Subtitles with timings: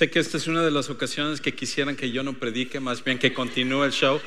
[0.00, 3.04] Sé que esta es una de las ocasiones que quisieran que yo no predique, más
[3.04, 4.18] bien que continúe el show.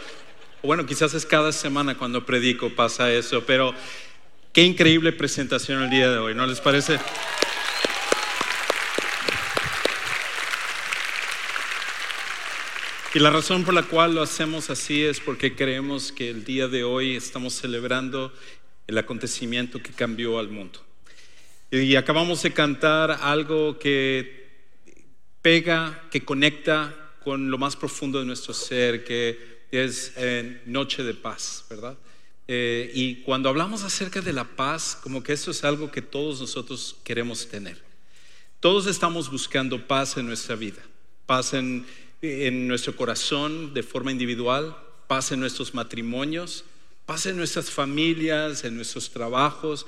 [0.62, 3.74] Bueno, quizás es cada semana cuando predico pasa eso, pero
[4.52, 7.00] qué increíble presentación el día de hoy, ¿no les parece?
[13.16, 16.68] Y la razón por la cual lo hacemos así es porque creemos que el día
[16.68, 18.32] de hoy estamos celebrando
[18.86, 20.86] el acontecimiento que cambió al mundo.
[21.72, 24.43] Y acabamos de cantar algo que
[25.44, 31.14] pega, que conecta con lo más profundo de nuestro ser, que es eh, Noche de
[31.14, 31.96] Paz, ¿verdad?
[32.48, 36.42] Eh, y cuando hablamos acerca de la paz, como que eso es algo que todos
[36.42, 37.80] nosotros queremos tener.
[38.60, 40.82] Todos estamos buscando paz en nuestra vida,
[41.28, 41.86] paz en
[42.24, 46.64] en nuestro corazón de forma individual, paz en nuestros matrimonios,
[47.06, 49.86] paz en nuestras familias, en nuestros trabajos.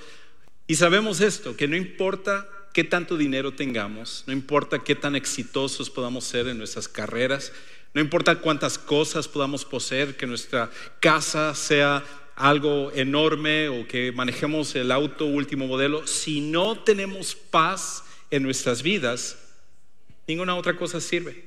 [0.68, 5.90] Y sabemos esto, que no importa qué tanto dinero tengamos, no importa qué tan exitosos
[5.90, 7.54] podamos ser en nuestras carreras,
[7.94, 12.04] no importa cuántas cosas podamos poseer, que nuestra casa sea
[12.36, 18.84] algo enorme o que manejemos el auto último modelo, si no tenemos paz en nuestras
[18.84, 19.38] vidas,
[20.28, 21.46] ninguna otra cosa sirve.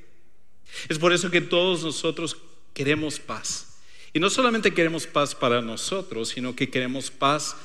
[0.87, 2.37] Es por eso que todos nosotros
[2.73, 3.77] queremos paz.
[4.13, 7.55] Y no solamente queremos paz para nosotros, sino que queremos paz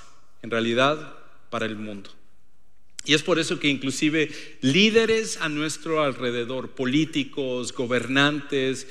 [0.43, 1.17] en realidad
[1.49, 2.11] para el mundo.
[3.05, 4.31] Y es por eso que inclusive
[4.63, 8.87] líderes a nuestro alrededor, políticos, gobernantes,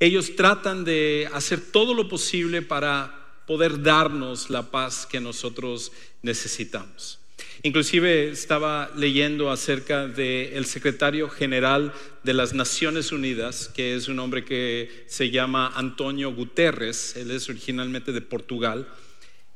[0.00, 5.92] ellos tratan de hacer todo lo posible para poder darnos la paz que nosotros
[6.22, 7.20] necesitamos.
[7.62, 14.44] Inclusive estaba leyendo acerca del secretario general de las Naciones Unidas, que es un hombre
[14.44, 18.86] que se llama Antonio Guterres, él es originalmente de Portugal,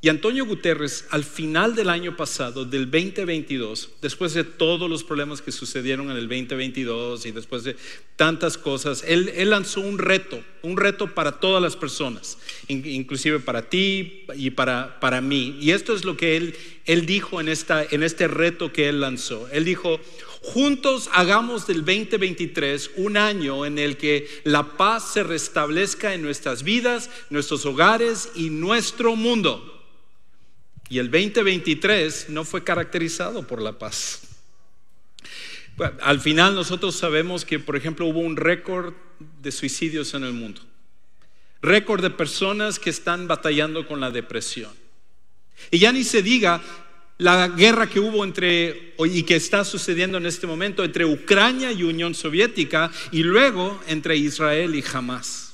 [0.01, 5.43] y Antonio Guterres, al final del año pasado, del 2022, después de todos los problemas
[5.43, 7.75] que sucedieron en el 2022 y después de
[8.15, 12.39] tantas cosas, él, lanzó un reto, un reto para todas las personas,
[12.69, 15.59] inclusive para ti y para, para mí.
[15.61, 16.55] Y esto es lo que él,
[16.85, 19.49] él dijo en, esta, en este reto que él lanzó.
[19.51, 19.99] Él dijo,
[20.43, 26.63] juntos hagamos del 2023 un año en el que la paz se restablezca en nuestras
[26.63, 29.68] vidas, nuestros hogares y nuestro mundo.
[30.89, 34.23] Y el 2023 no fue caracterizado por la paz.
[36.01, 38.95] Al final nosotros sabemos que, por ejemplo, hubo un récord
[39.41, 40.61] de suicidios en el mundo.
[41.63, 44.73] Récord de personas que están batallando con la depresión.
[45.71, 46.63] Y ya ni se diga
[47.19, 51.83] la guerra que hubo entre y que está sucediendo en este momento entre Ucrania y
[51.83, 55.48] Unión Soviética y luego entre Israel y Hamas.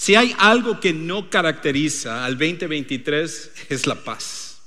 [0.00, 4.62] Si hay algo que no caracteriza al 2023 es la paz.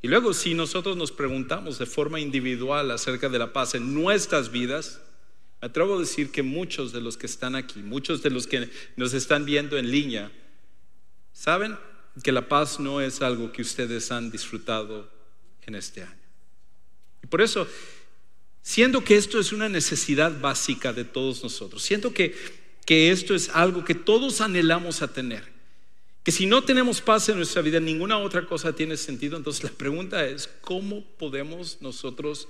[0.00, 4.52] Y luego si nosotros nos preguntamos de forma individual acerca de la paz en nuestras
[4.52, 5.00] vidas,
[5.60, 8.70] me atrevo a decir que muchos de los que están aquí, muchos de los que
[8.94, 10.30] nos están viendo en línea,
[11.32, 11.76] saben
[12.22, 15.10] que la paz no es algo que ustedes han disfrutado
[15.66, 16.14] en este año.
[17.24, 17.66] Y por eso,
[18.62, 22.59] siendo que esto es una necesidad básica de todos nosotros, siento que
[22.90, 25.44] que esto es algo que todos anhelamos a tener.
[26.24, 29.36] Que si no tenemos paz en nuestra vida, ninguna otra cosa tiene sentido.
[29.36, 32.48] Entonces la pregunta es, ¿cómo podemos nosotros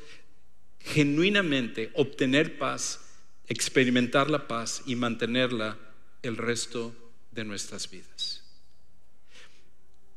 [0.78, 3.00] genuinamente obtener paz,
[3.48, 5.76] experimentar la paz y mantenerla
[6.22, 6.94] el resto
[7.32, 8.42] de nuestras vidas?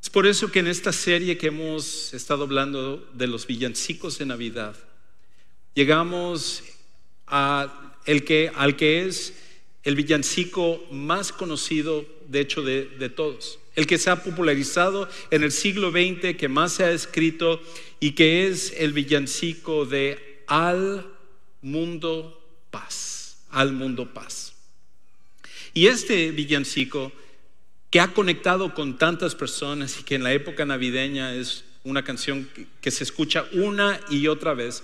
[0.01, 4.25] Es por eso que en esta serie que hemos estado hablando de los villancicos de
[4.25, 4.77] Navidad,
[5.75, 6.63] llegamos
[8.25, 9.42] que, al que es
[9.83, 13.59] el villancico más conocido, de hecho, de, todos.
[13.75, 17.61] El que se ha popularizado en el siglo XX, que más se ha escrito
[17.99, 21.05] y que es el villancico de Al
[21.61, 22.41] Mundo
[22.71, 23.37] Paz.
[23.49, 24.53] Al Mundo Paz.
[25.73, 27.11] Y este villancico
[27.89, 32.49] que ha conectado con tantas personas y que en la época navideña es una canción
[32.79, 34.81] que, se escucha una y otra vez,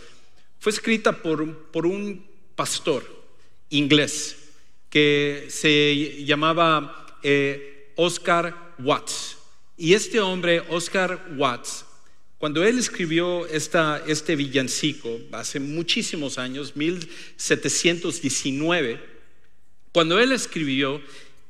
[0.59, 2.25] fue escrita por, por un
[2.55, 3.05] pastor
[3.69, 4.48] inglés
[4.89, 9.37] que se llamaba eh, Oscar Watts.
[9.77, 11.85] Y este hombre, Oscar Watts,
[12.37, 18.99] cuando él escribió esta, este villancico hace muchísimos años, 1719,
[19.91, 21.01] cuando él escribió,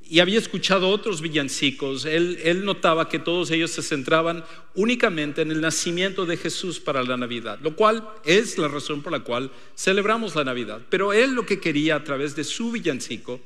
[0.10, 5.62] y había escuchado otros villancicos, él, notaba que todos ellos se centraban únicamente en el
[5.62, 10.36] nacimiento de Jesús para la Navidad, lo cual es la razón por la cual celebramos
[10.36, 10.82] la Navidad.
[10.90, 13.40] Pero él lo que quería a través de su villancico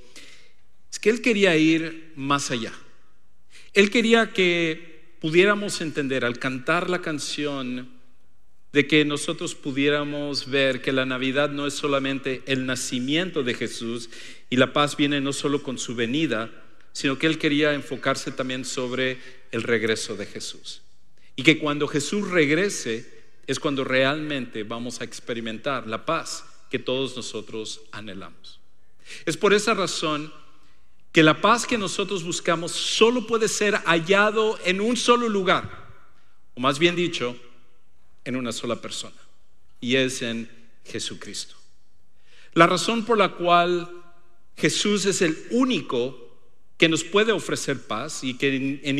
[0.89, 2.71] es que él quería ir más allá.
[3.73, 7.89] Él quería que pudiéramos entender al cantar la canción
[8.73, 14.09] de que nosotros pudiéramos ver que la Navidad no es solamente el nacimiento de Jesús
[14.49, 16.49] y la paz viene no solo con su venida,
[16.91, 19.19] sino que él quería enfocarse también sobre
[19.51, 20.81] el regreso de Jesús.
[21.35, 23.07] Y que cuando Jesús regrese
[23.45, 28.59] es cuando realmente vamos a experimentar la paz que todos nosotros anhelamos.
[29.25, 30.33] Es por esa razón
[31.11, 35.83] que la paz que nosotros buscamos solo puede ser hallado en un solo lugar,
[36.55, 37.35] o más bien dicho,
[38.25, 39.15] en una sola persona,
[39.81, 40.49] y es en
[40.85, 41.55] Jesucristo.
[42.53, 43.89] La razón por la cual
[44.55, 46.19] Jesús es el único
[46.77, 48.95] que nos puede ofrecer paz y que en, en,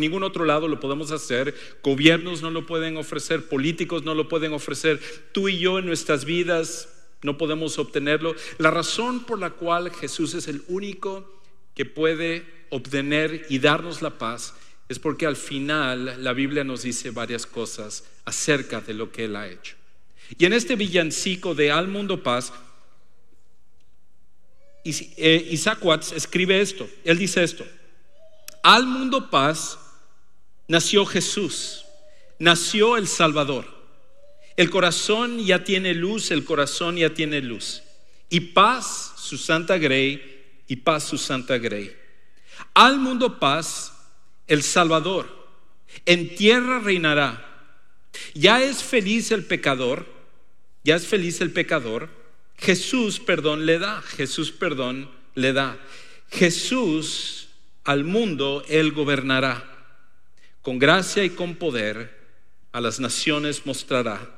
[0.00, 4.52] ningún otro lado lo podemos hacer, gobiernos no lo pueden ofrecer, políticos no lo pueden
[4.52, 5.00] ofrecer,
[5.32, 6.88] tú y yo en nuestras vidas
[7.22, 8.34] no podemos obtenerlo.
[8.58, 11.40] La razón por la cual Jesús es el único
[11.74, 14.54] que puede obtener y darnos la paz
[14.88, 19.36] es porque al final la Biblia nos dice varias cosas acerca de lo que Él
[19.36, 19.74] ha hecho.
[20.38, 22.52] Y en este villancico de Al Mundo Paz,
[24.84, 27.66] eh, Isaac Watts escribe esto, él dice esto,
[28.62, 29.78] al mundo paz
[30.68, 31.84] nació Jesús,
[32.38, 33.66] nació el Salvador.
[34.56, 37.82] El corazón ya tiene luz, el corazón ya tiene luz.
[38.30, 41.94] Y paz, su santa grey, y paz, su santa grey.
[42.72, 43.92] Al mundo paz,
[44.46, 45.28] el Salvador.
[46.04, 47.42] En tierra reinará.
[48.34, 50.06] Ya es feliz el pecador,
[50.84, 52.08] ya es feliz el pecador.
[52.56, 55.78] Jesús perdón le da, Jesús perdón le da.
[56.30, 57.48] Jesús
[57.84, 59.72] al mundo, Él gobernará.
[60.62, 62.16] Con gracia y con poder
[62.72, 64.34] a las naciones mostrará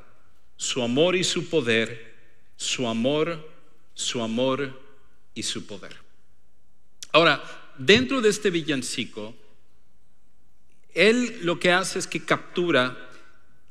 [0.56, 2.14] su amor y su poder,
[2.56, 3.48] su amor,
[3.94, 4.78] su amor
[5.34, 5.96] y su poder.
[7.12, 7.42] Ahora,
[7.78, 9.34] dentro de este villancico,
[10.98, 13.08] él lo que hace es que captura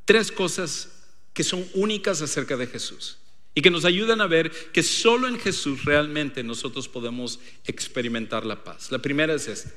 [0.06, 0.90] tres cosas
[1.34, 3.18] que son únicas acerca de Jesús
[3.54, 8.64] y que nos ayudan a ver que solo en Jesús realmente nosotros podemos experimentar la
[8.64, 8.92] paz.
[8.92, 9.72] La primera es esta.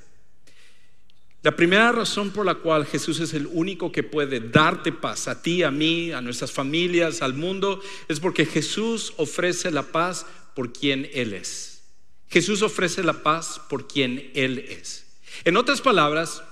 [1.42, 5.42] La primera razón por la cual Jesús es el único que puede darte paz a
[5.42, 10.72] ti, a mí, a nuestras familias, al mundo, es porque Jesús ofrece la paz por
[10.72, 11.82] quien Él es.
[12.28, 15.06] Jesús ofrece la paz por quien Él es.
[15.44, 16.44] En otras palabras,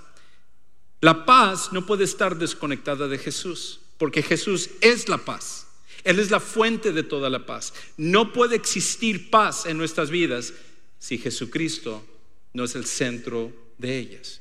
[1.01, 5.67] la paz no puede estar desconectada de Jesús, porque Jesús es la paz.
[6.05, 7.73] Él es la fuente de toda la paz.
[7.97, 10.55] No puede existir paz en nuestras vidas
[10.99, 12.05] si Jesucristo
[12.53, 14.41] no es el centro de ellas.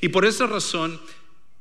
[0.00, 1.00] Y por esa razón,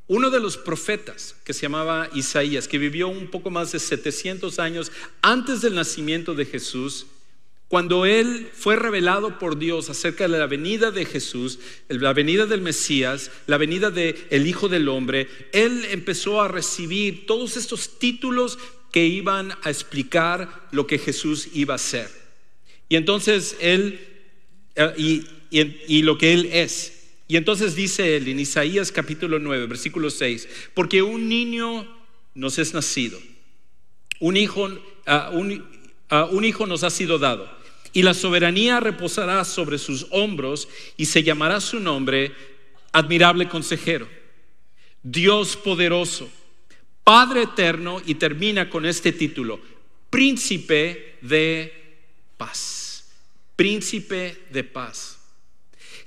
[0.07, 4.59] uno de los profetas que se llamaba Isaías, que vivió un poco más de 700
[4.59, 4.91] años
[5.21, 7.05] antes del nacimiento de Jesús,
[7.69, 12.61] cuando él fue revelado por Dios acerca de la venida de Jesús, la venida del
[12.61, 18.59] Mesías, la venida del el Hijo del Hombre, él empezó a recibir todos estos títulos
[18.91, 22.09] que iban a explicar lo que Jesús iba a ser.
[22.89, 23.99] Y entonces él,
[24.75, 26.99] eh, y, y lo que él es.
[27.27, 31.87] Y entonces dice él en Isaías capítulo 9, versículo 6, porque un niño
[32.33, 33.19] nos es nacido,
[34.19, 35.63] un hijo, uh, un,
[36.11, 37.58] uh, un hijo nos ha sido dado,
[37.93, 40.67] y la soberanía reposará sobre sus hombros,
[40.97, 42.33] y se llamará su nombre
[42.91, 44.07] admirable consejero,
[45.03, 46.29] Dios poderoso,
[47.03, 49.59] Padre eterno, y termina con este título,
[50.09, 51.73] príncipe de
[52.37, 53.09] paz,
[53.55, 55.17] príncipe de paz.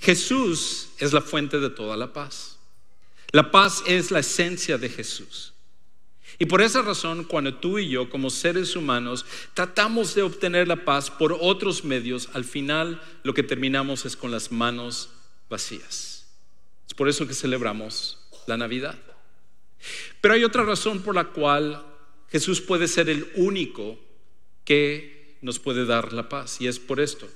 [0.00, 2.58] Jesús es la fuente de toda la paz.
[3.32, 5.51] La paz es la esencia de Jesús.
[6.38, 9.24] Y por esa razón, cuando tú y yo, como seres humanos,
[9.54, 14.30] tratamos de obtener la paz por otros medios, al final lo que terminamos es con
[14.30, 15.10] las manos
[15.48, 16.26] vacías.
[16.86, 18.98] Es por eso que celebramos la Navidad.
[20.20, 21.84] Pero hay otra razón por la cual
[22.28, 23.98] Jesús puede ser el único
[24.64, 27.28] que nos puede dar la paz, y es por esto.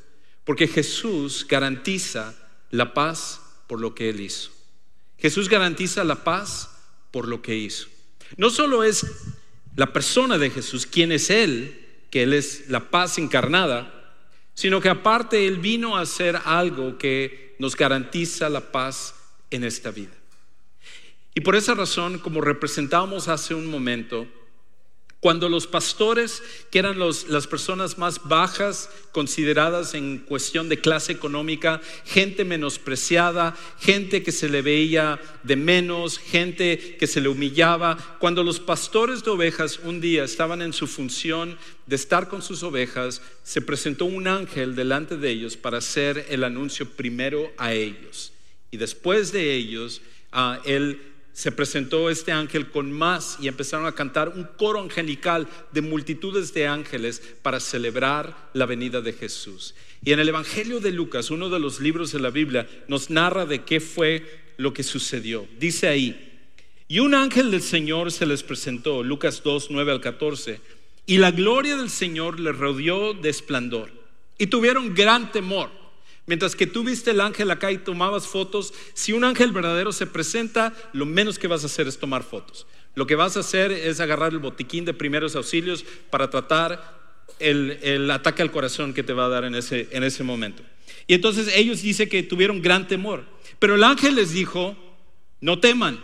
[0.45, 2.35] Porque Jesús garantiza
[2.71, 4.51] la paz por lo que Él hizo.
[5.19, 6.71] Jesús garantiza la paz
[7.11, 7.89] por lo que hizo.
[8.37, 9.07] No solo es
[9.77, 13.93] la persona de Jesús, quien es Él, que Él es la paz encarnada,
[14.55, 19.15] sino que aparte Él vino a hacer algo que nos garantiza la paz
[19.51, 20.13] en esta vida.
[21.35, 24.27] Y por esa razón, como representamos hace un momento,
[25.27, 26.41] cuando los pastores,
[26.71, 34.23] que eran las personas más bajas consideradas en cuestión de clase económica, gente menospreciada, gente
[34.23, 39.33] que se le veía de menos, gente que se le humillaba, cuando los pastores de
[39.33, 44.29] ovejas un día estaban en su función de estar con sus ovejas, se presentó un
[44.29, 48.33] ángel delante de ellos para hacer el anuncio primero a ellos.
[48.71, 50.03] Y después de ellos,
[50.65, 55.83] él se presentó este ángel con más y empezaron a cantar un coro angelical de
[55.83, 59.75] multitudes de ángeles para celebrar la venida de Jesús.
[60.03, 63.45] Y en el Evangelio de Lucas, uno de los libros de la Biblia, nos narra
[63.45, 64.25] de qué fue
[64.57, 65.47] lo que sucedió.
[65.59, 66.41] Dice ahí,
[66.89, 70.59] y un ángel del Señor se les presentó, Lucas 2, 9 al 14,
[71.05, 73.93] y la gloria del Señor les rodeó de esplendor.
[74.39, 75.69] Y tuvieron gran temor.
[76.27, 80.07] Mientras que tú viste el ángel acá y tomabas fotos, si un ángel verdadero se
[80.07, 82.67] presenta, lo menos que vas a hacer es tomar fotos.
[82.97, 86.97] Lo que vas a hacer es agarrar el botiquín de primeros auxilios para tratar
[87.39, 90.65] el, ataque al corazón que te va a dar en ese, en ese momento.
[91.07, 93.25] Y entonces ellos dicen que tuvieron gran temor.
[93.61, 94.77] Pero el ángel les dijo,
[95.41, 96.01] no teman,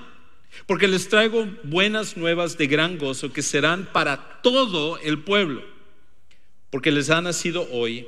[0.67, 5.65] porque les traigo buenas nuevas de gran gozo que serán para todo el pueblo.
[6.71, 8.07] Porque les ha nacido hoy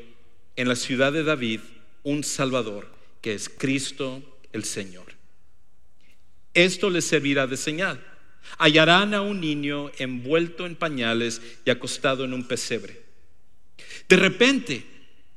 [0.55, 1.61] en la ciudad de David
[2.05, 2.89] un Salvador,
[3.21, 5.07] que es Cristo el Señor.
[6.55, 8.01] Esto les servirá de señal.
[8.59, 13.03] Hallarán a un niño envuelto en pañales y acostado en un pesebre.
[14.09, 14.87] De repente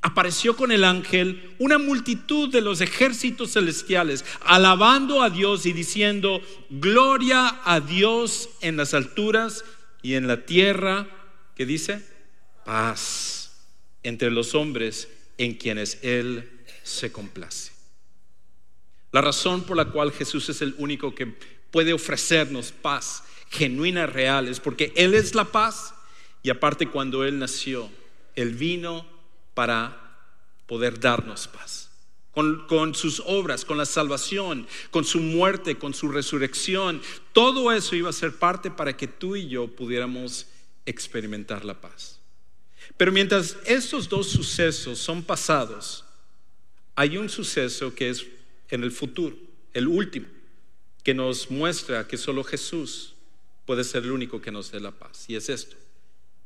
[0.01, 6.41] apareció con el ángel una multitud de los ejércitos celestiales, alabando a Dios y diciendo,
[6.69, 9.65] gloria a Dios en las alturas
[10.03, 11.07] y en la tierra,
[11.55, 12.05] ¿qué dice?
[12.63, 13.65] Paz
[14.03, 16.49] entre los hombres en quienes Él
[16.83, 17.71] se complace.
[19.11, 21.27] La razón por la cual Jesús es el único que
[21.71, 25.93] puede ofrecernos paz genuina, real, es porque Él es la paz
[26.43, 27.89] y aparte cuando Él nació,
[28.35, 29.05] Él vino
[29.53, 30.17] para
[30.65, 31.89] poder darnos paz.
[32.31, 37.01] Con, con, sus obras, con la salvación, con su muerte, con su resurrección.
[37.33, 40.45] Todo eso iba a ser parte para que tú y yo pudiéramos
[40.85, 42.16] experimentar la paz.
[42.97, 46.03] Pero mientras estos dos sucesos son pasados,
[46.95, 48.25] hay un suceso que es
[48.69, 49.37] en el futuro,
[49.73, 50.27] el último,
[51.03, 53.13] que nos muestra que solo Jesús
[53.65, 55.25] puede ser el único que nos dé la paz.
[55.29, 55.75] Y es esto,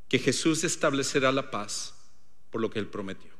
[0.08, 1.94] que Jesús establecerá la paz
[2.50, 3.30] por lo que Él prometió.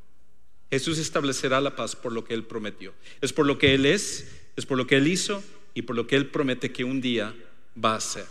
[0.71, 2.95] Jesús establecerá la paz por lo que Él prometió.
[3.21, 6.07] Es por lo que Él es, es por lo que Él hizo y por lo
[6.07, 7.35] que Él promete que un día
[7.83, 8.27] va a hacer.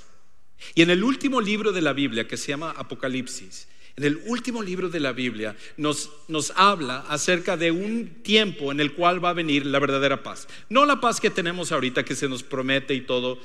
[0.74, 4.64] Y en el último libro de la Biblia, que se llama Apocalipsis, en el último
[4.64, 9.30] libro de la Biblia nos, nos habla acerca de un tiempo en el cual va
[9.30, 10.48] a venir la verdadera paz.
[10.70, 13.40] No la paz que tenemos ahorita, que se nos promete y todo,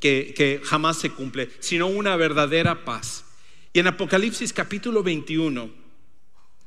[0.00, 3.24] que, que jamás se cumple, sino una verdadera paz.
[3.72, 5.70] Y en Apocalipsis capítulo 21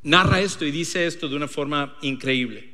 [0.03, 2.69] narra esto y dice esto de una forma increíble.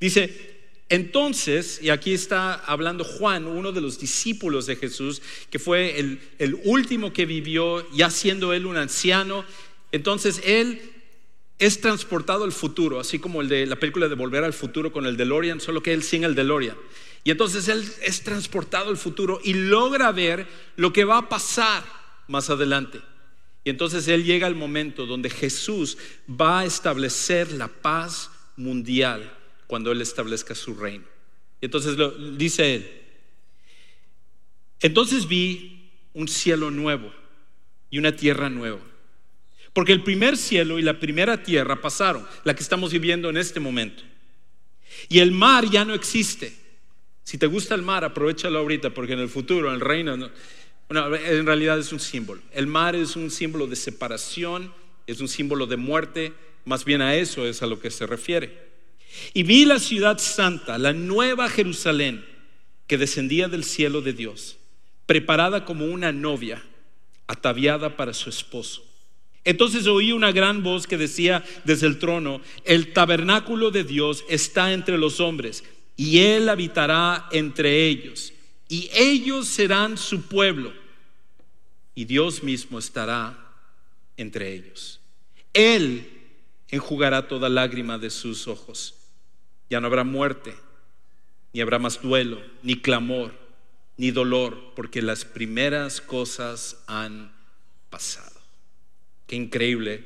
[0.00, 0.55] Dice,
[0.88, 6.60] entonces, y aquí está hablando Juan, uno de los discípulos de Jesús, que fue el,
[6.64, 9.44] último que vivió, ya siendo él un anciano,
[9.90, 10.80] entonces él
[11.58, 15.06] es transportado al futuro, así como el de la película de Volver al Futuro con
[15.06, 16.76] el DeLorean, solo que él sin el DeLorean.
[17.24, 21.82] Y entonces él es transportado al futuro y logra ver lo que va a pasar
[22.28, 23.00] más adelante.
[23.64, 25.98] Y entonces él llega al momento donde Jesús
[26.30, 29.36] va a establecer la paz mundial
[29.66, 31.04] cuando Él establezca su reino.
[31.60, 31.96] Y entonces
[32.36, 33.02] dice Él,
[34.80, 37.12] entonces vi un cielo nuevo
[37.90, 38.80] y una tierra nueva.
[39.72, 43.60] Porque el primer cielo y la primera tierra pasaron, la que estamos viviendo en este
[43.60, 44.02] momento.
[45.08, 46.56] Y el mar ya no existe.
[47.22, 50.14] Si te gusta el mar, aprovechalo ahorita, porque en el futuro, en el reino,
[50.88, 52.40] en realidad es un símbolo.
[52.52, 54.72] El mar es un símbolo de separación,
[55.06, 56.32] es un símbolo de muerte,
[56.64, 58.66] más bien a eso es a lo que se refiere.
[59.34, 62.24] Y vi la ciudad santa, la nueva Jerusalén,
[62.86, 64.56] que descendía del cielo de Dios,
[65.06, 66.62] preparada como una novia,
[67.26, 68.84] ataviada para su esposo.
[69.44, 74.72] Entonces oí una gran voz que decía desde el trono, el tabernáculo de Dios está
[74.72, 75.64] entre los hombres,
[75.96, 78.32] y Él habitará entre ellos,
[78.68, 80.72] y ellos serán su pueblo,
[81.94, 83.38] y Dios mismo estará
[84.16, 85.00] entre ellos.
[85.52, 86.10] Él
[86.68, 88.94] enjugará toda lágrima de sus ojos
[89.68, 90.54] ya no habrá muerte,
[91.52, 93.32] ni habrá más duelo, ni clamor,
[93.96, 97.32] ni dolor, porque las primeras cosas han
[97.90, 98.40] pasado.
[99.26, 100.04] Qué increíble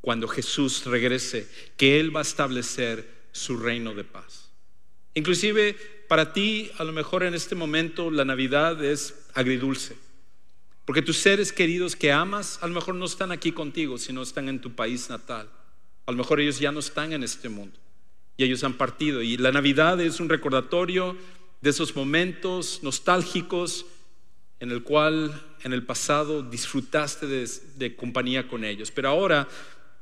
[0.00, 4.50] cuando Jesús regrese, que Él va a establecer su reino de paz.
[5.14, 5.76] Inclusive
[6.08, 9.96] para ti, a lo mejor en este momento, la Navidad es agridulce.
[10.86, 14.48] Porque tus seres queridos que amas, a lo mejor no están aquí contigo, sino están
[14.48, 15.50] en tu país natal.
[16.06, 17.78] A lo mejor ellos ya no están en este mundo
[18.40, 19.20] y ellos han partido.
[19.20, 21.14] Y la Navidad es un recordatorio
[21.60, 23.84] de esos momentos nostálgicos
[24.60, 28.90] en el cual en el pasado disfrutaste de, compañía con ellos.
[28.92, 29.46] Pero ahora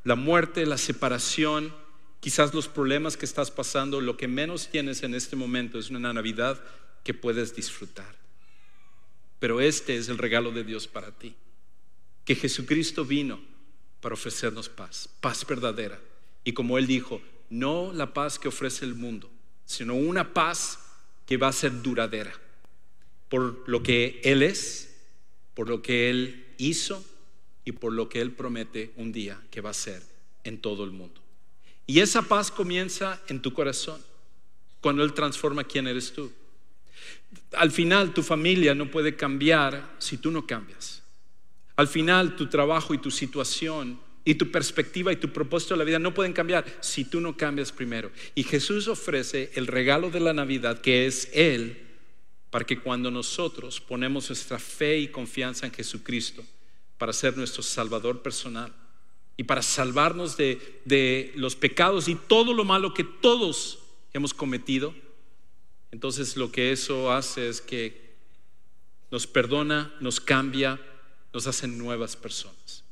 [0.05, 1.75] la muerte, la separación,
[2.21, 6.13] quizás los problemas que estás pasando, lo que menos tienes en este momento es una
[6.13, 6.63] Navidad
[7.03, 8.15] que puedes disfrutar.
[9.41, 11.35] Pero este es el regalo de Dios para ti.
[12.25, 13.41] Que Jesucristo vino
[14.01, 15.99] para ofrecernos paz, paz verdadera.
[16.45, 19.31] Y como Él dijo, no la paz que ofrece el mundo,
[19.65, 20.79] sino una paz
[21.27, 22.33] que va a ser duradera.
[23.29, 24.97] Por lo que Él es,
[25.55, 27.05] por lo que Él hizo
[27.65, 30.03] y por lo que Él promete un día que va a ser
[30.45, 31.21] en todo el mundo.
[31.87, 34.01] Y esa paz comienza en tu corazón,
[34.81, 36.33] cuando Él transforma quién eres tú.
[37.53, 41.03] Al final tu familia no puede cambiar si tú no cambias.
[41.77, 45.85] Al final tu trabajo y tu situación y tu perspectiva y tu propósito de la
[45.85, 48.11] vida no pueden cambiar si tú no cambias primero.
[48.35, 51.87] Y Jesús ofrece el regalo de la Navidad que es Él
[52.51, 56.45] para que cuando nosotros ponemos nuestra fe y confianza en Jesucristo
[56.97, 58.73] para ser nuestro Salvador personal
[59.37, 63.79] y para salvarnos de, de los pecados y todo lo malo que todos
[64.13, 64.95] hemos cometido,
[65.91, 68.09] entonces lo que eso hace es que
[69.11, 70.81] nos perdona, nos cambia,
[71.33, 72.85] nos hace nuevas personas.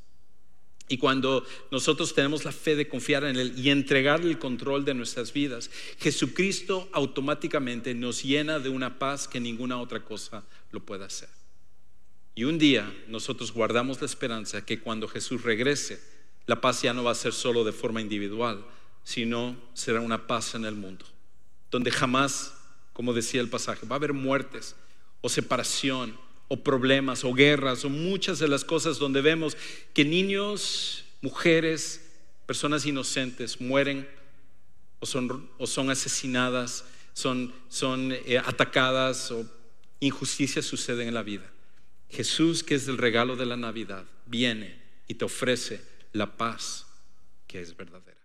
[0.89, 4.95] Y cuando nosotros tenemos la fe de confiar en Él y entregarle el control de
[4.95, 11.07] nuestras vidas, Jesucristo automáticamente nos llena de una paz que ninguna otra cosa lo pueda
[11.07, 11.29] hacer.
[12.37, 16.01] Y un día nosotros guardamos la esperanza que cuando Jesús regrese,
[16.47, 18.65] la paz ya no va a ser solo de forma individual,
[19.03, 21.05] sino será una paz en el mundo,
[21.71, 22.53] donde jamás
[22.97, 23.87] como decía el pasaje.
[23.87, 24.75] Va a haber muertes
[25.21, 26.17] o separación
[26.49, 29.57] o problemas o guerras o muchas de las cosas donde vemos
[29.93, 32.03] que niños, mujeres,
[32.47, 34.09] personas inocentes mueren
[35.01, 39.45] o son, o son asesinadas, son, son eh, atacadas o
[40.01, 41.51] injusticias suceden en la vida.
[42.11, 45.83] Jesús, que es el regalo de la Navidad, viene y te ofrece
[46.13, 46.87] la paz
[47.47, 48.16] que es verdadera.